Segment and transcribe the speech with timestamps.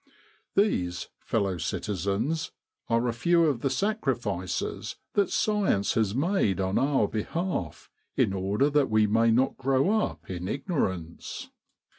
[0.55, 2.51] These, fellow citizens,
[2.89, 8.71] are a few of the sacrifices that science has made on our behalf in order
[8.71, 11.51] that we may not grow up in ignorance.